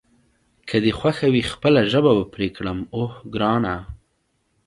[0.67, 3.75] که دې خوښه وي خپله ژبه به پرې کړم، اوه ګرانه.